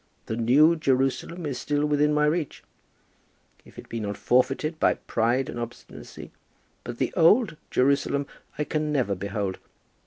The 0.25 0.35
new 0.35 0.75
Jerusalem 0.75 1.45
is 1.45 1.59
still 1.59 1.85
within 1.85 2.11
my 2.11 2.25
reach, 2.25 2.63
if 3.65 3.77
it 3.77 3.87
be 3.87 3.99
not 3.99 4.17
forfeited 4.17 4.79
by 4.79 4.95
pride 4.95 5.47
and 5.47 5.59
obstinacy; 5.59 6.31
but 6.83 6.97
the 6.97 7.13
old 7.15 7.55
Jerusalem 7.69 8.25
I 8.57 8.63
can 8.63 8.91
never 8.91 9.13
behold. 9.13 9.59